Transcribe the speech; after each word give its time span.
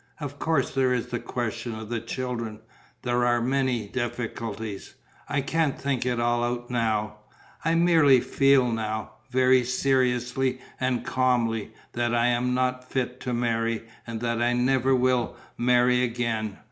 Of 0.19 0.39
course 0.39 0.73
there 0.73 0.95
is 0.95 1.09
the 1.09 1.19
question 1.19 1.75
of 1.75 1.89
the 1.89 1.99
children, 2.01 2.61
there 3.03 3.23
are 3.23 3.39
many 3.39 3.87
difficulties. 3.87 4.95
I 5.29 5.41
can't 5.41 5.79
think 5.79 6.07
it 6.07 6.19
all 6.19 6.43
out 6.43 6.71
now. 6.71 7.17
I 7.63 7.75
merely 7.75 8.19
feel 8.19 8.71
now, 8.71 9.11
very 9.29 9.63
seriously 9.63 10.59
and 10.79 11.05
calmly, 11.05 11.75
that 11.93 12.15
I 12.15 12.25
am 12.29 12.55
not 12.55 12.89
fit 12.89 13.19
to 13.19 13.33
marry 13.35 13.83
and 14.07 14.21
that 14.21 14.41
I 14.41 14.53
never 14.53 14.95
will 14.95 15.35
marry 15.55 16.01
again. 16.03 16.57